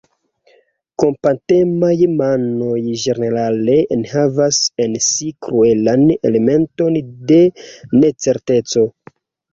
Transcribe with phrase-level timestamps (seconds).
[1.01, 1.91] Kompatemaj
[2.21, 6.99] manoj ĝenerale enhavas en si kruelan elementon
[7.33, 7.39] de
[8.01, 8.89] necerteco.